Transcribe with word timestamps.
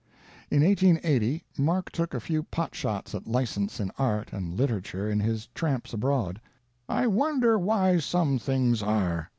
In 0.49 0.63
1880 0.65 1.43
Mark 1.59 1.91
took 1.91 2.15
a 2.15 2.19
few 2.19 2.41
pot 2.41 2.73
shots 2.73 3.13
at 3.13 3.27
license 3.27 3.79
in 3.79 3.91
Art 3.99 4.33
and 4.33 4.55
Literature 4.55 5.07
in 5.07 5.19
his 5.19 5.45
Tramp 5.53 5.93
Abroad, 5.93 6.41
"I 6.89 7.05
wonder 7.05 7.59
why 7.59 7.99
some 7.99 8.39
things 8.39 8.81
are? 8.81 9.29